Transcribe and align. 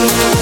you. 0.00 0.39